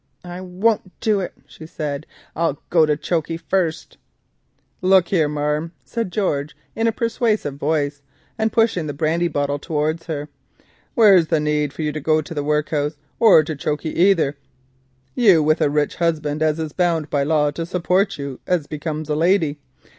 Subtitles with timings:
[0.25, 3.97] "I won't do it," she said, "I'll go to chokey first——"
[4.81, 8.01] "Look here, marm," said George, in a persuasive voice,
[8.35, 10.27] and pushing the brandy bottle towards her,
[10.95, 15.61] "where's the need for you to go to the workhus or to chokey either—you with
[15.61, 19.59] a rich husband as is bound by law to support you as becomes a lady?